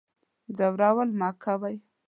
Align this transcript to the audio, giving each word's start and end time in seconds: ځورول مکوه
ځورول 0.57 1.09
مکوه 1.21 1.71